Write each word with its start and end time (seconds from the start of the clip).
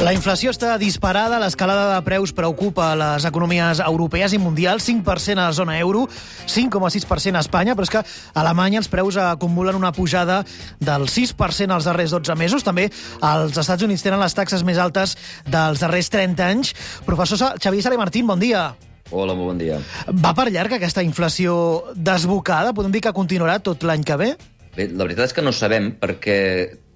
La 0.00 0.14
inflació 0.16 0.48
està 0.48 0.78
disparada, 0.80 1.36
l'escalada 1.42 1.90
de 1.90 2.04
preus 2.06 2.30
preocupa 2.32 2.86
les 2.96 3.26
economies 3.28 3.82
europees 3.84 4.32
i 4.32 4.38
mundials, 4.40 4.86
5% 4.88 5.36
a 5.36 5.50
la 5.50 5.52
zona 5.52 5.76
euro, 5.76 6.06
5,6% 6.48 7.36
a 7.36 7.42
Espanya, 7.44 7.74
però 7.76 7.84
és 7.84 7.92
que 7.92 8.00
a 8.00 8.40
Alemanya 8.40 8.80
els 8.80 8.88
preus 8.88 9.18
acumulen 9.20 9.76
una 9.76 9.92
pujada 9.92 10.40
del 10.80 11.04
6% 11.04 11.76
als 11.76 11.84
darrers 11.84 12.16
12 12.16 12.38
mesos. 12.40 12.64
També 12.64 12.88
els 12.88 13.60
Estats 13.60 13.84
Units 13.84 14.06
tenen 14.06 14.24
les 14.24 14.34
taxes 14.34 14.64
més 14.64 14.80
altes 14.80 15.18
dels 15.44 15.84
darrers 15.84 16.08
30 16.08 16.48
anys. 16.48 16.72
Professor 17.04 17.60
Xavier 17.60 17.84
Sara 17.84 18.00
Martín, 18.00 18.26
bon 18.26 18.40
dia. 18.40 18.70
Hola, 19.10 19.36
molt 19.36 19.52
bon 19.52 19.60
dia. 19.60 19.82
Va 20.08 20.32
per 20.32 20.48
llarg 20.48 20.80
aquesta 20.80 21.04
inflació 21.04 21.92
desbocada? 21.92 22.72
Podem 22.72 22.96
dir 22.96 23.04
que 23.04 23.12
continuarà 23.12 23.60
tot 23.60 23.84
l'any 23.84 24.08
que 24.08 24.16
ve? 24.16 24.36
Bé, 24.72 24.88
la 24.88 25.04
veritat 25.04 25.28
és 25.28 25.36
que 25.36 25.44
no 25.44 25.52
sabem, 25.52 25.92
perquè 26.00 26.38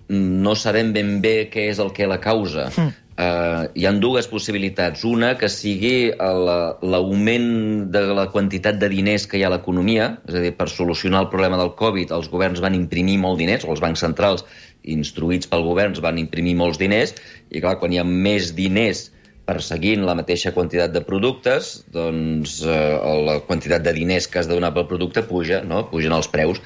no 0.09 0.55
sabem 0.59 0.93
ben 0.93 1.17
bé 1.25 1.49
què 1.53 1.71
és 1.71 1.81
el 1.81 1.93
que 1.97 2.09
la 2.11 2.21
causa. 2.21 2.69
Mm. 2.77 3.01
Uh, 3.15 3.69
hi 3.79 3.85
han 3.87 4.01
dues 4.03 4.27
possibilitats. 4.27 5.05
Una, 5.07 5.37
que 5.39 5.49
sigui 5.53 6.11
l'augment 6.19 7.47
de 7.95 8.03
la 8.19 8.27
quantitat 8.33 8.81
de 8.81 8.91
diners 8.91 9.29
que 9.31 9.39
hi 9.39 9.45
ha 9.45 9.51
a 9.53 9.55
l'economia, 9.55 10.11
és 10.27 10.35
a 10.35 10.43
dir, 10.43 10.53
per 10.59 10.67
solucionar 10.73 11.23
el 11.23 11.31
problema 11.31 11.61
del 11.61 11.73
Covid, 11.79 12.11
els 12.17 12.29
governs 12.33 12.63
van 12.65 12.75
imprimir 12.75 13.21
molt 13.23 13.39
diners, 13.39 13.65
o 13.65 13.71
els 13.73 13.83
bancs 13.85 14.03
centrals, 14.03 14.43
instruïts 14.83 15.49
pel 15.49 15.63
govern, 15.65 15.95
van 16.03 16.19
imprimir 16.19 16.57
molts 16.59 16.81
diners, 16.83 17.15
i 17.55 17.63
clar, 17.63 17.79
quan 17.79 17.95
hi 17.95 18.03
ha 18.03 18.05
més 18.05 18.51
diners 18.59 19.09
perseguint 19.45 20.05
la 20.07 20.15
mateixa 20.17 20.53
quantitat 20.57 20.93
de 20.95 21.03
productes, 21.05 21.75
doncs 21.93 22.61
eh, 22.65 22.97
la 23.29 23.39
quantitat 23.45 23.85
de 23.85 23.93
diners 23.97 24.29
que 24.29 24.41
has 24.41 24.49
de 24.49 24.57
donar 24.57 24.73
pel 24.75 24.89
producte 24.89 25.25
puja, 25.29 25.61
no? 25.69 25.85
pugen 25.91 26.17
els 26.17 26.31
preus, 26.33 26.63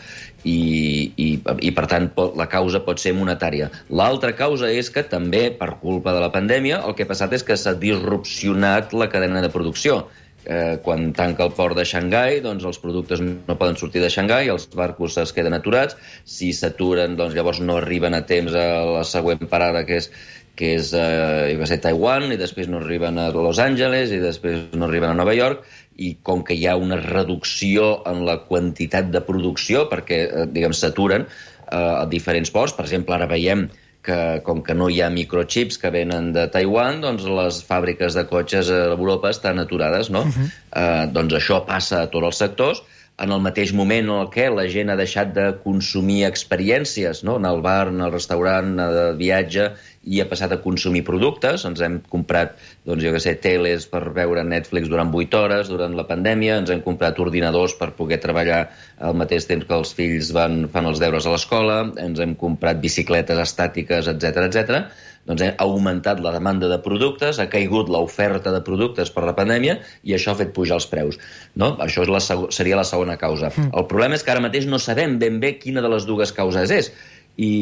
i, 0.47 1.11
i, 1.19 1.29
i 1.67 1.73
per 1.75 1.87
tant 1.91 2.09
la 2.39 2.47
causa 2.51 2.83
pot 2.87 3.03
ser 3.03 3.15
monetària. 3.19 3.73
L'altra 3.91 4.35
causa 4.39 4.71
és 4.71 4.93
que 4.95 5.03
també, 5.03 5.49
per 5.51 5.75
culpa 5.83 6.15
de 6.15 6.23
la 6.23 6.31
pandèmia, 6.35 6.85
el 6.87 6.95
que 6.95 7.07
ha 7.07 7.11
passat 7.11 7.35
és 7.35 7.45
que 7.47 7.59
s'ha 7.59 7.75
disrupcionat 7.79 8.95
la 8.95 9.11
cadena 9.11 9.43
de 9.45 9.53
producció. 9.53 10.05
Eh, 10.49 10.79
quan 10.81 11.11
tanca 11.13 11.45
el 11.45 11.51
port 11.53 11.77
de 11.77 11.85
Xangai, 11.85 12.39
doncs 12.41 12.65
els 12.65 12.79
productes 12.81 13.21
no 13.21 13.57
poden 13.59 13.77
sortir 13.77 14.01
de 14.01 14.09
Xangai, 14.09 14.49
els 14.49 14.65
barcos 14.73 15.19
es 15.21 15.35
queden 15.37 15.53
aturats, 15.53 15.99
si 16.25 16.55
s'aturen, 16.57 17.19
doncs 17.19 17.35
llavors 17.37 17.59
no 17.61 17.77
arriben 17.77 18.17
a 18.17 18.23
temps 18.25 18.55
a 18.57 18.65
la 18.87 19.03
següent 19.05 19.43
parada, 19.51 19.83
que 19.85 19.99
és 20.01 20.09
que 20.59 20.75
és, 20.77 20.93
eh, 20.93 21.55
va 21.61 21.69
ser 21.71 21.79
Taiwan, 21.85 22.33
i 22.35 22.39
després 22.41 22.69
no 22.71 22.81
arriben 22.83 23.19
a 23.23 23.29
Los 23.35 23.61
Angeles, 23.63 24.11
i 24.11 24.19
després 24.23 24.75
no 24.75 24.89
arriben 24.89 25.13
a 25.13 25.19
Nova 25.19 25.35
York, 25.37 25.63
i 25.99 26.17
com 26.23 26.43
que 26.47 26.57
hi 26.59 26.67
ha 26.67 26.77
una 26.79 26.99
reducció 27.01 27.91
en 28.11 28.25
la 28.27 28.41
quantitat 28.49 29.13
de 29.15 29.23
producció, 29.27 29.87
perquè, 29.91 30.23
eh, 30.27 30.47
diguem, 30.51 30.75
s'aturen 30.75 31.27
eh, 31.27 31.77
a 31.77 32.07
diferents 32.11 32.51
ports, 32.51 32.75
per 32.75 32.87
exemple, 32.89 33.15
ara 33.15 33.31
veiem 33.31 33.69
que 34.09 34.41
com 34.47 34.63
que 34.65 34.75
no 34.79 34.89
hi 34.89 35.03
ha 35.03 35.11
microchips 35.13 35.79
que 35.83 35.91
venen 35.93 36.31
de 36.33 36.47
Taiwan, 36.53 37.03
doncs 37.03 37.27
les 37.29 37.59
fàbriques 37.67 38.15
de 38.17 38.25
cotxes 38.31 38.71
a 38.73 38.85
Europa 38.95 39.33
estan 39.35 39.59
aturades, 39.59 40.09
no? 40.11 40.23
Uh 40.23 40.33
-huh. 40.33 40.47
eh, 40.83 41.07
doncs 41.13 41.35
això 41.35 41.65
passa 41.67 42.03
a 42.03 42.07
tots 42.07 42.27
els 42.27 42.39
sectors, 42.39 42.83
en 43.19 43.35
el 43.35 43.41
mateix 43.43 43.73
moment 43.75 44.11
en 44.15 44.29
què 44.31 44.47
la 44.55 44.65
gent 44.71 44.93
ha 44.93 44.97
deixat 44.99 45.33
de 45.35 45.49
consumir 45.65 46.21
experiències, 46.29 47.25
no? 47.27 47.37
anar 47.41 47.55
al 47.57 47.63
bar, 47.65 47.89
anar 47.91 48.07
al 48.09 48.15
restaurant, 48.15 48.71
anar 48.77 48.89
de 48.95 49.07
viatge, 49.19 49.73
i 50.09 50.23
ha 50.23 50.29
passat 50.31 50.55
a 50.55 50.61
consumir 50.63 51.03
productes. 51.05 51.65
Ens 51.69 51.83
hem 51.85 51.99
comprat, 52.13 52.55
doncs, 52.87 53.03
jo 53.05 53.13
que 53.15 53.23
sé, 53.23 53.35
teles 53.43 53.89
per 53.91 54.05
veure 54.17 54.45
Netflix 54.47 54.89
durant 54.93 55.11
8 55.11 55.41
hores 55.41 55.73
durant 55.73 55.99
la 55.99 56.07
pandèmia, 56.09 56.61
ens 56.63 56.71
hem 56.73 56.85
comprat 56.87 57.19
ordinadors 57.25 57.75
per 57.81 57.91
poder 57.99 58.21
treballar 58.23 58.63
al 59.03 59.19
mateix 59.19 59.51
temps 59.51 59.67
que 59.67 59.77
els 59.77 59.93
fills 59.99 60.31
van, 60.37 60.63
fan 60.73 60.89
els 60.89 61.03
deures 61.03 61.27
a 61.27 61.35
l'escola, 61.35 61.83
ens 61.99 62.23
hem 62.23 62.39
comprat 62.39 62.81
bicicletes 62.85 63.43
estàtiques, 63.49 64.09
etc 64.15 64.47
etc 64.47 64.89
doncs 65.29 65.45
ha 65.45 65.51
augmentat 65.65 66.23
la 66.25 66.33
demanda 66.35 66.71
de 66.71 66.79
productes, 66.85 67.39
ha 67.39 67.49
caigut 67.53 67.91
l'oferta 67.93 68.53
de 68.55 68.63
productes 68.65 69.13
per 69.15 69.27
la 69.29 69.37
pandèmia 69.37 69.79
i 70.03 70.17
això 70.17 70.33
ha 70.33 70.41
fet 70.41 70.55
pujar 70.57 70.79
els 70.81 70.89
preus. 70.89 71.21
No? 71.55 71.75
Això 71.85 72.07
és 72.07 72.13
la, 72.13 72.23
seria 72.55 72.81
la 72.81 72.87
segona 72.89 73.19
causa. 73.21 73.53
Mm. 73.55 73.71
El 73.77 73.87
problema 73.91 74.17
és 74.17 74.25
que 74.25 74.33
ara 74.35 74.45
mateix 74.45 74.67
no 74.71 74.81
sabem 74.81 75.19
ben 75.21 75.39
bé 75.43 75.55
quina 75.61 75.85
de 75.85 75.93
les 75.93 76.09
dues 76.09 76.33
causes 76.33 76.73
és. 76.75 76.91
I 77.39 77.53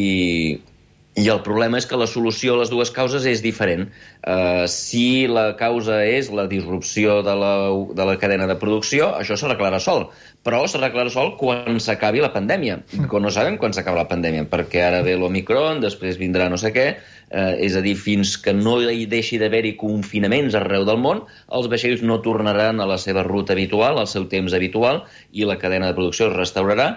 i 1.16 1.30
el 1.32 1.38
problema 1.40 1.78
és 1.80 1.86
que 1.88 1.96
la 1.96 2.06
solució 2.10 2.54
a 2.54 2.58
les 2.60 2.68
dues 2.68 2.90
causes 2.92 3.24
és 3.24 3.40
diferent. 3.40 3.86
Uh, 4.20 4.66
si 4.68 5.24
la 5.32 5.46
causa 5.56 6.02
és 6.04 6.28
la 6.28 6.44
disrupció 6.50 7.22
de 7.24 7.32
la, 7.40 7.52
de 7.96 8.04
la 8.04 8.16
cadena 8.20 8.44
de 8.50 8.56
producció, 8.60 9.08
això 9.16 9.38
s'arreglarà 9.40 9.80
sol. 9.80 10.10
Però 10.44 10.60
s'arreglarà 10.68 11.08
sol 11.14 11.32
quan 11.40 11.80
s'acabi 11.80 12.20
la 12.20 12.34
pandèmia. 12.34 12.82
Que 13.08 13.20
no 13.22 13.32
sabem 13.32 13.56
quan 13.62 13.72
s'acaba 13.72 14.02
la 14.02 14.10
pandèmia, 14.10 14.44
perquè 14.50 14.82
ara 14.84 15.00
ve 15.06 15.14
l'Omicron, 15.16 15.80
després 15.80 16.20
vindrà 16.20 16.50
no 16.52 16.60
sé 16.60 16.74
què, 16.76 16.84
uh, 17.00 17.54
és 17.64 17.78
a 17.80 17.82
dir, 17.86 17.96
fins 17.96 18.34
que 18.36 18.52
no 18.52 18.76
hi 18.84 19.06
deixi 19.08 19.40
d'haver-hi 19.40 19.72
confinaments 19.80 20.58
arreu 20.60 20.84
del 20.84 21.00
món, 21.00 21.24
els 21.48 21.70
vaixells 21.72 22.04
no 22.04 22.20
tornaran 22.20 22.76
a 22.84 22.90
la 22.92 23.00
seva 23.00 23.24
ruta 23.24 23.56
habitual, 23.56 23.96
al 23.96 24.10
seu 24.10 24.28
temps 24.28 24.52
habitual, 24.52 25.06
i 25.32 25.48
la 25.48 25.56
cadena 25.56 25.88
de 25.88 25.96
producció 25.96 26.28
es 26.28 26.36
restaurarà, 26.36 26.90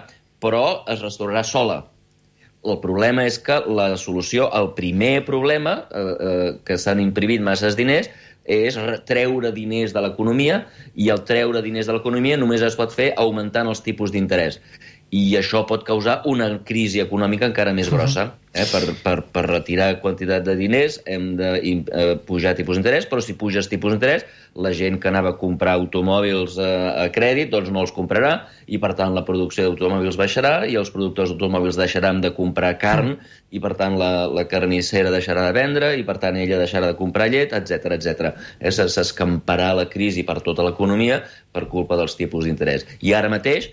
però 0.44 0.82
es 0.92 1.00
restaurarà 1.00 1.40
sola, 1.44 1.80
el 2.64 2.80
problema 2.82 3.24
és 3.24 3.38
que 3.40 3.60
la 3.72 3.94
solució 3.96 4.50
al 4.52 4.74
primer 4.76 5.24
problema, 5.24 5.86
eh, 5.90 6.02
eh, 6.02 6.50
que 6.64 6.76
s'han 6.78 7.00
imprimit 7.00 7.40
masses 7.40 7.76
diners, 7.78 8.10
és 8.50 8.76
treure 9.06 9.52
diners 9.54 9.92
de 9.94 10.00
l'economia 10.02 10.64
i 10.96 11.10
el 11.12 11.22
treure 11.28 11.62
diners 11.62 11.86
de 11.86 11.94
l'economia 11.94 12.38
només 12.40 12.64
es 12.66 12.76
pot 12.76 12.92
fer 12.92 13.12
augmentant 13.20 13.68
els 13.68 13.82
tipus 13.84 14.10
d'interès 14.10 14.58
i 15.10 15.34
això 15.34 15.64
pot 15.66 15.82
causar 15.86 16.20
una 16.30 16.46
crisi 16.66 17.00
econòmica 17.02 17.48
encara 17.50 17.74
més 17.74 17.90
grossa. 17.90 18.30
Eh? 18.50 18.64
Per, 18.66 18.80
per, 19.04 19.14
per 19.30 19.42
retirar 19.46 20.00
quantitat 20.02 20.42
de 20.42 20.56
diners 20.58 20.96
hem 21.06 21.36
de 21.38 21.50
eh, 21.62 22.14
pujar 22.26 22.56
tipus 22.58 22.78
d'interès, 22.78 23.06
però 23.06 23.22
si 23.22 23.36
puges 23.38 23.68
tipus 23.70 23.94
d'interès, 23.94 24.24
la 24.58 24.72
gent 24.74 24.98
que 24.98 25.06
anava 25.10 25.30
a 25.34 25.38
comprar 25.38 25.76
automòbils 25.78 26.56
eh, 26.58 26.66
a 27.04 27.06
crèdit 27.14 27.52
doncs 27.52 27.70
no 27.70 27.84
els 27.84 27.94
comprarà 27.94 28.32
i, 28.66 28.80
per 28.82 28.92
tant, 28.98 29.14
la 29.14 29.22
producció 29.26 29.68
d'automòbils 29.68 30.18
baixarà 30.18 30.54
i 30.66 30.74
els 30.78 30.90
productors 30.94 31.30
d'automòbils 31.30 31.78
deixaran 31.78 32.22
de 32.22 32.32
comprar 32.34 32.72
carn 32.82 33.16
i, 33.50 33.62
per 33.62 33.76
tant, 33.78 33.98
la, 33.98 34.26
la 34.30 34.46
carnissera 34.50 35.14
deixarà 35.14 35.46
de 35.46 35.54
vendre 35.54 35.92
i, 35.98 36.06
per 36.06 36.18
tant, 36.22 36.38
ella 36.38 36.58
deixarà 36.58 36.90
de 36.90 36.98
comprar 36.98 37.30
llet, 37.30 37.54
etc 37.54 37.94
etc. 37.98 38.32
Eh? 38.58 38.74
S'escamparà 38.74 39.72
la 39.78 39.86
crisi 39.90 40.26
per 40.26 40.40
tota 40.42 40.66
l'economia 40.66 41.22
per 41.54 41.68
culpa 41.70 41.98
dels 41.98 42.18
tipus 42.18 42.46
d'interès. 42.46 42.86
I 43.06 43.14
ara 43.14 43.30
mateix 43.30 43.70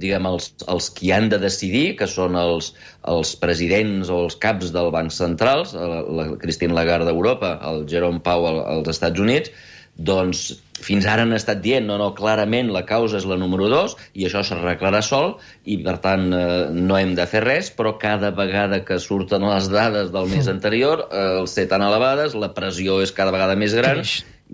diguem, 0.00 0.26
els, 0.30 0.50
els 0.70 0.90
qui 0.96 1.12
han 1.14 1.28
de 1.32 1.38
decidir, 1.42 1.84
que 1.98 2.08
són 2.10 2.38
els, 2.40 2.72
els 3.10 3.34
presidents 3.40 4.10
o 4.10 4.24
els 4.26 4.38
caps 4.40 4.72
del 4.74 4.90
Banc 4.94 5.14
Centrals, 5.14 5.74
la, 5.76 6.02
la 6.04 6.26
Christine 6.42 6.76
Lagarde 6.76 7.10
d'Europa, 7.10 7.56
el 7.70 7.86
Jerome 7.90 8.22
Powell 8.24 8.62
als 8.64 8.92
Estats 8.96 9.22
Units, 9.22 9.54
doncs 9.94 10.48
fins 10.84 11.06
ara 11.06 11.22
han 11.22 11.32
estat 11.36 11.60
dient, 11.62 11.86
no, 11.86 11.96
no, 12.00 12.10
clarament 12.18 12.72
la 12.74 12.82
causa 12.86 13.20
és 13.20 13.26
la 13.30 13.38
número 13.38 13.68
2 13.70 13.94
i 14.18 14.26
això 14.26 14.42
s'arreglarà 14.42 15.00
sol 15.06 15.36
i, 15.64 15.78
per 15.84 15.96
tant, 16.02 16.26
eh, 16.34 16.66
no 16.74 16.98
hem 16.98 17.14
de 17.14 17.26
fer 17.30 17.44
res, 17.46 17.70
però 17.70 17.94
cada 18.02 18.32
vegada 18.34 18.82
que 18.84 18.98
surten 18.98 19.46
les 19.46 19.70
dades 19.70 20.10
del 20.14 20.30
mes 20.34 20.50
anterior, 20.50 21.06
eh, 21.10 21.26
el 21.40 21.48
ser 21.48 21.68
tan 21.70 21.86
elevades, 21.86 22.34
la 22.34 22.50
pressió 22.56 22.98
és 23.06 23.14
cada 23.14 23.34
vegada 23.34 23.54
més 23.56 23.76
gran 23.78 24.02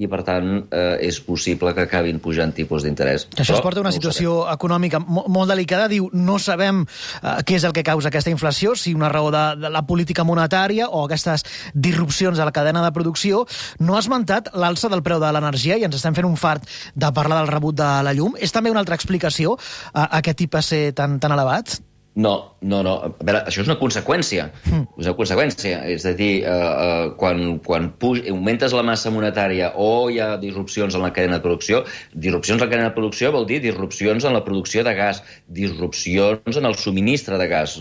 i, 0.00 0.08
per 0.08 0.22
tant, 0.24 0.48
eh, 0.72 0.96
és 1.10 1.18
possible 1.20 1.74
que 1.76 1.84
acabin 1.84 2.20
pujant 2.24 2.54
tipus 2.56 2.86
d'interès. 2.86 3.26
Això 3.36 3.58
es 3.58 3.64
porta 3.64 3.82
a 3.82 3.84
una 3.84 3.92
situació 3.92 4.46
econòmica 4.48 5.00
molt, 5.02 5.28
molt 5.28 5.52
delicada. 5.52 5.90
Diu, 5.92 6.08
no 6.16 6.38
sabem 6.40 6.82
eh, 6.86 7.34
què 7.44 7.58
és 7.58 7.66
el 7.68 7.74
que 7.76 7.84
causa 7.84 8.08
aquesta 8.08 8.32
inflació, 8.32 8.72
si 8.74 8.94
una 8.96 9.10
raó 9.12 9.28
de, 9.34 9.44
de 9.60 9.72
la 9.72 9.84
política 9.86 10.24
monetària 10.24 10.88
o 10.88 11.04
aquestes 11.04 11.44
disrupcions 11.74 12.40
a 12.40 12.48
la 12.48 12.56
cadena 12.56 12.84
de 12.86 12.92
producció. 12.96 13.44
No 13.84 13.98
ha 13.98 14.00
esmentat 14.00 14.48
l'alça 14.56 14.88
del 14.88 15.04
preu 15.04 15.20
de 15.20 15.32
l'energia 15.36 15.76
i 15.76 15.84
ens 15.84 16.00
estem 16.00 16.16
fent 16.16 16.28
un 16.28 16.40
fart 16.40 16.64
de 16.94 17.12
parlar 17.12 17.42
del 17.42 17.52
rebut 17.52 17.76
de 17.76 17.92
la 18.06 18.16
llum. 18.16 18.40
És 18.40 18.56
també 18.56 18.72
una 18.72 18.80
altra 18.80 18.96
explicació 18.96 19.58
a, 19.92 20.06
a 20.06 20.08
aquest 20.24 20.40
tipus 20.40 20.72
ser 20.72 20.84
tan, 20.96 21.20
tan 21.20 21.36
elevat? 21.36 21.76
No, 22.20 22.32
no, 22.60 22.82
no. 22.84 22.94
A 23.06 23.10
veure, 23.25 23.41
això 23.48 23.62
és 23.62 23.69
una 23.70 23.78
conseqüència. 23.81 24.48
Mm. 24.69 24.82
És 25.00 25.08
una 25.08 25.16
conseqüència. 25.16 25.78
És 25.88 26.04
a 26.08 26.12
dir, 26.19 26.31
eh, 26.42 26.50
eh, 26.53 27.06
quan, 27.20 27.58
quan 27.64 27.88
puj, 28.03 28.20
augmentes 28.33 28.74
la 28.77 28.84
massa 28.86 29.12
monetària 29.15 29.72
o 29.80 30.10
hi 30.12 30.21
ha 30.21 30.34
disrupcions 30.42 30.97
en 30.98 31.04
la 31.06 31.12
cadena 31.16 31.39
de 31.39 31.44
producció, 31.47 31.84
disrupcions 32.12 32.59
en 32.59 32.66
la 32.66 32.71
cadena 32.72 32.91
de 32.91 32.97
producció 32.98 33.33
vol 33.33 33.48
dir 33.48 33.62
disrupcions 33.65 34.27
en 34.28 34.36
la 34.36 34.44
producció 34.44 34.84
de 34.84 34.94
gas, 34.98 35.22
disrupcions 35.48 36.60
en 36.60 36.68
el 36.68 36.77
subministre 36.77 37.39
de 37.41 37.48
gas, 37.48 37.78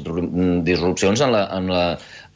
disrupcions 0.67 1.25
en 1.25 1.35
la, 1.35 1.43
en 1.57 1.67
la, 1.73 1.83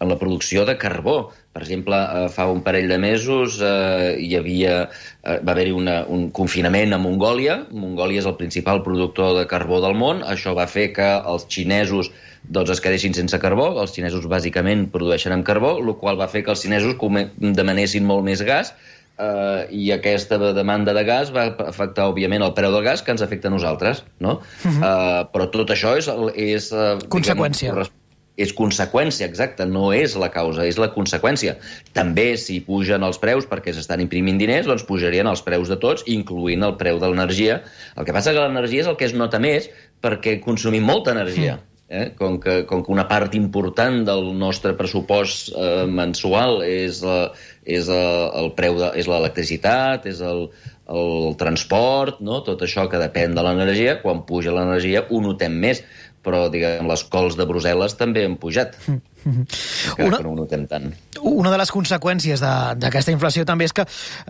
en 0.03 0.11
la 0.11 0.19
producció 0.19 0.65
de 0.67 0.77
carbó. 0.77 1.31
Per 1.53 1.61
exemple, 1.63 1.97
eh, 1.97 2.29
fa 2.33 2.47
un 2.51 2.61
parell 2.65 2.89
de 2.91 3.00
mesos 3.01 3.59
eh, 3.61 4.15
hi 4.19 4.35
havia, 4.38 4.75
eh, 5.23 5.39
va 5.41 5.53
haver-hi 5.55 5.73
un 5.73 6.29
confinament 6.35 6.94
a 6.94 7.01
Mongòlia. 7.01 7.59
Mongòlia 7.71 8.23
és 8.23 8.29
el 8.29 8.38
principal 8.39 8.83
productor 8.85 9.38
de 9.39 9.47
carbó 9.50 9.81
del 9.81 9.97
món. 9.97 10.23
Això 10.23 10.55
va 10.57 10.67
fer 10.67 10.91
que 10.94 11.09
els 11.19 11.47
xinesos 11.50 12.11
doncs, 12.44 12.73
es 12.75 12.81
quedessin 12.83 13.15
sense 13.15 13.39
carbó. 13.39 13.71
Els 13.81 13.94
xinesos 13.95 14.27
bàsicament 14.27 14.89
produeixen 14.91 15.35
amb 15.35 15.47
carbó, 15.47 15.77
el 15.79 15.95
qual 16.01 16.19
va 16.19 16.27
fer 16.27 16.44
que 16.44 16.51
els 16.55 16.65
xinesos 16.65 17.00
demanessin 17.39 18.05
molt 18.05 18.27
més 18.27 18.44
gas 18.44 18.75
Uh, 19.13 19.69
i 19.69 19.91
aquesta 19.94 20.39
demanda 20.57 20.89
de 20.97 21.03
gas 21.05 21.29
va 21.29 21.44
afectar, 21.67 22.07
òbviament, 22.09 22.41
el 22.41 22.55
preu 22.57 22.71
del 22.73 22.81
gas, 22.81 23.03
que 23.05 23.13
ens 23.13 23.21
afecta 23.21 23.45
a 23.45 23.53
nosaltres, 23.53 24.01
no? 24.17 24.39
Uh 24.65 24.71
-huh. 24.71 24.79
uh, 24.81 25.19
però 25.29 25.51
tot 25.53 25.69
això 25.69 25.94
és... 25.97 26.09
és 26.33 26.71
uh, 26.71 26.97
Conseqüència. 27.13 27.69
Diguem, 27.69 27.91
és 28.38 28.53
conseqüència, 28.57 29.27
exacta, 29.30 29.65
no 29.69 29.91
és 29.94 30.15
la 30.18 30.31
causa, 30.33 30.65
és 30.65 30.80
la 30.81 30.89
conseqüència. 30.94 31.56
També, 31.94 32.33
si 32.41 32.59
pugen 32.65 33.06
els 33.06 33.19
preus 33.21 33.45
perquè 33.50 33.74
s'estan 33.75 34.01
imprimint 34.01 34.39
diners, 34.41 34.69
doncs 34.69 34.85
pujarien 34.89 35.30
els 35.30 35.44
preus 35.45 35.69
de 35.69 35.77
tots, 35.81 36.06
incloent 36.09 36.65
el 36.65 36.77
preu 36.80 37.01
de 37.01 37.12
l'energia. 37.12 37.62
El 37.97 38.07
que 38.07 38.15
passa 38.15 38.33
que 38.33 38.41
l'energia 38.41 38.85
és 38.85 38.89
el 38.89 38.97
que 38.97 39.09
es 39.09 39.13
nota 39.18 39.41
més 39.44 39.69
perquè 40.01 40.39
consumim 40.41 40.85
molta 40.85 41.13
energia. 41.13 41.59
Mm. 41.59 41.69
Eh? 41.94 42.06
Com, 42.18 42.39
que, 42.41 42.63
com 42.65 42.81
que 42.81 42.89
una 42.89 43.06
part 43.06 43.35
important 43.38 44.00
del 44.07 44.31
nostre 44.39 44.71
pressupost 44.74 45.51
eh, 45.53 45.83
mensual 45.86 46.63
és, 46.65 47.03
la, 47.06 47.27
és 47.69 47.91
el, 47.91 48.21
el 48.39 48.50
preu 48.57 48.79
de, 48.79 48.88
és 48.97 49.09
l'electricitat, 49.12 50.07
és 50.09 50.24
el, 50.25 50.47
el 50.89 51.36
transport, 51.38 52.24
no? 52.25 52.41
tot 52.47 52.65
això 52.65 52.88
que 52.89 53.01
depèn 53.03 53.38
de 53.38 53.45
l'energia, 53.45 54.00
quan 54.01 54.24
puja 54.25 54.56
l'energia 54.56 55.06
ho 55.12 55.21
notem 55.21 55.59
més 55.68 55.83
però 56.24 56.48
diguem, 56.52 56.88
les 56.90 57.04
cols 57.12 57.38
de 57.40 57.48
Brussel·les 57.50 57.98
també 58.00 58.25
han 58.28 58.40
pujat. 58.42 58.78
Mm 59.24 59.31
-hmm. 59.31 60.06
una, 60.06 60.18
que 60.18 60.24
no 60.24 60.31
ho 60.31 60.36
notem 60.36 60.68
tant. 60.68 60.94
Una 61.22 61.50
de 61.50 61.58
les 61.58 61.72
conseqüències 61.72 62.42
d'aquesta 62.75 63.12
inflació 63.12 63.46
també 63.46 63.64
és 63.64 63.72
que 63.72 63.86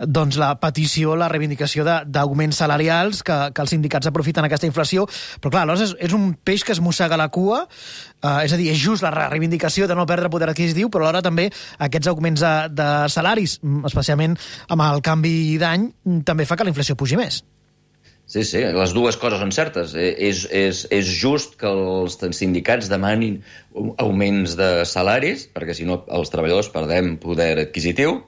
doncs, 0.06 0.36
la 0.36 0.54
petició, 0.60 1.16
la 1.16 1.28
reivindicació 1.28 1.84
d'augments 2.06 2.56
salarials, 2.56 3.24
que, 3.24 3.50
que 3.52 3.60
els 3.60 3.70
sindicats 3.70 4.06
aprofiten 4.06 4.44
aquesta 4.44 4.66
inflació, 4.66 5.08
però 5.40 5.50
clar, 5.50 5.62
aleshores 5.62 5.90
és, 5.90 5.96
és 5.98 6.12
un 6.12 6.36
peix 6.44 6.62
que 6.62 6.72
es 6.72 6.80
mossega 6.80 7.16
la 7.16 7.28
cua, 7.28 7.66
eh, 8.22 8.44
és 8.44 8.52
a 8.52 8.56
dir, 8.56 8.70
és 8.70 8.78
just 8.78 9.02
la 9.02 9.10
reivindicació 9.10 9.88
de 9.88 9.96
no 9.96 10.06
perdre 10.06 10.30
poder 10.30 10.48
adquisitiu, 10.48 10.88
però 10.88 11.02
alhora 11.02 11.22
també 11.22 11.50
aquests 11.78 12.06
augments 12.06 12.40
de, 12.40 12.68
de 12.70 13.08
salaris, 13.08 13.58
especialment 13.84 14.38
amb 14.68 14.82
el 14.82 15.02
canvi 15.02 15.58
d'any, 15.58 15.92
també 16.24 16.46
fa 16.46 16.56
que 16.56 16.64
la 16.64 16.70
inflació 16.70 16.94
pugi 16.94 17.16
més. 17.16 17.42
Sí, 18.26 18.42
sí, 18.48 18.62
les 18.64 18.92
dues 18.96 19.18
coses 19.20 19.42
són 19.42 19.52
certes. 19.52 19.92
Eh, 19.94 20.12
és, 20.30 20.44
és, 20.48 20.84
és 20.94 21.08
just 21.20 21.58
que 21.60 21.68
els 21.68 22.16
sindicats 22.38 22.88
demanin 22.88 23.42
augments 24.00 24.56
de 24.56 24.70
salaris, 24.88 25.44
perquè 25.52 25.76
si 25.76 25.84
no 25.88 26.00
els 26.08 26.32
treballadors 26.32 26.70
perdem 26.72 27.18
poder 27.20 27.52
adquisitiu, 27.66 28.22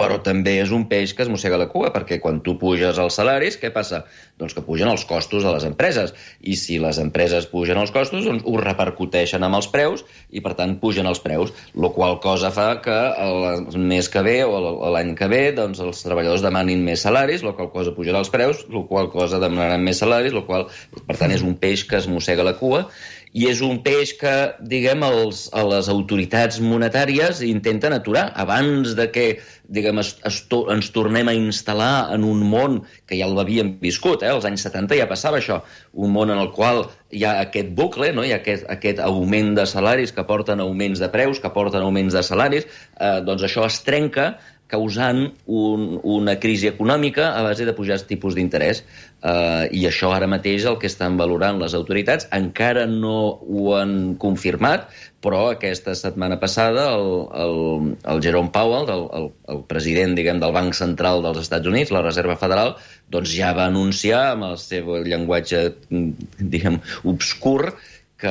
però 0.00 0.18
també 0.24 0.56
és 0.62 0.72
un 0.74 0.86
peix 0.90 1.14
que 1.14 1.24
es 1.26 1.30
mossega 1.32 1.58
la 1.60 1.68
cua, 1.70 1.92
perquè 1.94 2.20
quan 2.22 2.40
tu 2.44 2.56
puges 2.60 2.98
els 2.98 3.18
salaris, 3.20 3.58
què 3.60 3.70
passa? 3.74 4.02
Doncs 4.40 4.56
que 4.56 4.64
pugen 4.64 4.88
els 4.88 5.04
costos 5.08 5.44
de 5.44 5.52
les 5.52 5.66
empreses, 5.68 6.14
i 6.40 6.56
si 6.56 6.78
les 6.82 6.98
empreses 7.02 7.46
pugen 7.50 7.78
els 7.80 7.92
costos, 7.94 8.24
doncs 8.26 8.46
ho 8.48 8.56
repercuteixen 8.60 9.44
amb 9.46 9.60
els 9.60 9.68
preus, 9.72 10.04
i 10.32 10.42
per 10.44 10.54
tant 10.58 10.76
pugen 10.82 11.08
els 11.10 11.22
preus, 11.22 11.52
la 11.74 11.92
qual 11.94 12.18
cosa 12.24 12.52
fa 12.54 12.70
que 12.84 12.98
el 13.26 13.78
mes 13.78 14.08
que 14.08 14.24
ve 14.26 14.38
o 14.44 14.90
l'any 14.94 15.14
que 15.18 15.30
ve 15.30 15.44
doncs 15.56 15.82
els 15.84 16.02
treballadors 16.06 16.44
demanin 16.44 16.82
més 16.84 17.04
salaris, 17.06 17.44
la 17.46 17.54
qual 17.58 17.70
cosa 17.74 17.94
pujarà 17.96 18.24
els 18.24 18.32
preus, 18.32 18.64
la 18.72 18.84
qual 18.88 19.12
cosa 19.12 19.42
demanaran 19.42 19.84
més 19.84 20.00
salaris, 20.02 20.34
la 20.36 20.46
qual, 20.48 20.68
per 21.06 21.16
tant, 21.20 21.32
és 21.34 21.44
un 21.46 21.56
peix 21.60 21.84
que 21.88 22.00
es 22.00 22.08
mossega 22.10 22.46
la 22.46 22.56
cua, 22.58 22.86
i 23.32 23.46
és 23.46 23.60
un 23.62 23.78
peix 23.84 24.12
que, 24.18 24.34
diguem, 24.72 25.04
els, 25.06 25.44
les 25.70 25.90
autoritats 25.92 26.58
monetàries 26.64 27.44
intenten 27.46 27.94
aturar 27.94 28.30
abans 28.42 28.96
de 28.98 29.06
que, 29.14 29.26
diguem, 29.70 30.00
es, 30.02 30.14
es, 30.26 30.40
ens 30.74 30.90
tornem 30.94 31.30
a 31.30 31.34
instal·lar 31.36 32.10
en 32.14 32.26
un 32.26 32.42
món 32.52 32.80
que 33.08 33.18
ja 33.18 33.28
l'havíem 33.30 33.76
viscut, 33.82 34.24
eh? 34.26 34.32
als 34.34 34.46
anys 34.48 34.66
70 34.66 34.98
ja 34.98 35.08
passava 35.10 35.40
això, 35.40 35.60
un 35.94 36.14
món 36.14 36.32
en 36.34 36.40
el 36.42 36.50
qual 36.56 36.84
hi 37.14 37.24
ha 37.26 37.36
aquest 37.46 37.72
bucle, 37.78 38.10
no? 38.16 38.26
hi 38.26 38.34
ha 38.34 38.40
aquest, 38.42 38.66
aquest 38.72 39.02
augment 39.06 39.54
de 39.58 39.66
salaris 39.70 40.14
que 40.16 40.26
porten 40.26 40.62
augments 40.62 41.02
de 41.02 41.10
preus, 41.12 41.42
que 41.42 41.52
porten 41.54 41.86
augments 41.86 42.16
de 42.16 42.24
salaris, 42.26 42.66
eh, 42.98 43.18
doncs 43.26 43.46
això 43.46 43.66
es 43.68 43.82
trenca 43.86 44.32
causant 44.70 45.24
un, 45.50 45.98
una 46.06 46.36
crisi 46.40 46.70
econòmica 46.70 47.32
a 47.34 47.42
base 47.42 47.66
de 47.66 47.74
pujar 47.76 47.98
els 47.98 48.06
tipus 48.08 48.36
d'interès. 48.38 48.84
Uh, 49.20 49.66
I 49.74 49.84
això 49.90 50.12
ara 50.14 50.30
mateix 50.30 50.64
el 50.70 50.78
que 50.80 50.88
estan 50.88 51.18
valorant 51.20 51.58
les 51.60 51.74
autoritats. 51.76 52.28
Encara 52.36 52.86
no 52.88 53.16
ho 53.42 53.74
han 53.76 54.14
confirmat, 54.22 54.88
però 55.24 55.42
aquesta 55.50 55.94
setmana 55.98 56.38
passada 56.40 56.86
el, 56.94 57.10
el, 57.44 57.92
el 58.12 58.22
Jerome 58.24 58.52
Powell, 58.54 58.88
el, 58.88 59.04
el, 59.18 59.28
el 59.54 59.62
president 59.68 60.16
diguem, 60.16 60.40
del 60.40 60.54
Banc 60.56 60.76
Central 60.78 61.22
dels 61.26 61.42
Estats 61.44 61.68
Units, 61.68 61.92
la 61.92 62.04
Reserva 62.06 62.38
Federal, 62.40 62.74
doncs 63.12 63.32
ja 63.36 63.52
va 63.56 63.68
anunciar 63.68 64.30
amb 64.32 64.50
el 64.52 64.58
seu 64.62 64.96
llenguatge 65.04 65.66
diguem, 65.90 66.80
obscur 67.04 67.74
que 68.20 68.28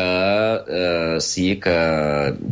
eh, 0.69 1.17
sí 1.19 1.55
que, 1.61 1.75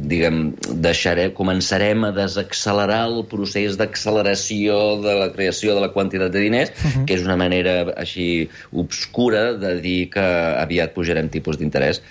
diguem, 0.10 0.40
deixaré, 0.82 1.28
començarem 1.38 2.08
a 2.08 2.12
desaccelerar 2.16 3.04
el 3.12 3.20
procés 3.30 3.78
d'acceleració 3.78 4.78
de 5.04 5.14
la 5.20 5.28
creació 5.36 5.76
de 5.78 5.84
la 5.86 5.92
quantitat 5.94 6.34
de 6.34 6.42
diners, 6.48 6.72
uh 6.74 6.90
-huh. 6.90 7.06
que 7.06 7.14
és 7.14 7.22
una 7.22 7.38
manera 7.38 7.94
així 7.96 8.50
obscura 8.74 9.54
de 9.54 9.76
dir 9.82 10.10
que 10.10 10.28
aviat 10.66 10.96
pujarem 10.98 11.30
tipus 11.30 11.58
d'interès 11.58 12.02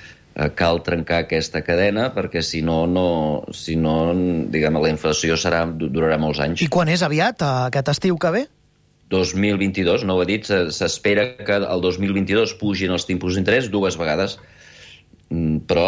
cal 0.56 0.82
trencar 0.84 1.22
aquesta 1.24 1.62
cadena 1.64 2.10
perquè 2.12 2.42
si 2.44 2.60
no, 2.64 2.82
no, 2.90 3.06
si 3.56 3.76
no 3.80 4.12
diguem, 4.52 4.76
la 4.82 4.92
inflació 4.92 5.38
serà, 5.40 5.64
durarà 5.66 6.18
molts 6.20 6.42
anys. 6.44 6.64
I 6.64 6.68
quan 6.72 6.92
és 6.92 7.04
aviat, 7.06 7.44
aquest 7.70 7.94
estiu 7.94 8.20
que 8.20 8.34
ve? 8.34 8.44
2022, 9.08 10.04
no 10.04 10.16
ho 10.16 10.22
he 10.24 10.28
dit, 10.28 10.44
s'espera 10.46 11.28
que 11.38 11.56
el 11.62 11.80
2022 11.80 12.56
pugin 12.60 12.92
els 12.92 13.06
tipus 13.08 13.38
d'interès 13.38 13.70
dues 13.70 13.96
vegades. 14.00 14.36
Mm, 15.30 15.64
però, 15.66 15.86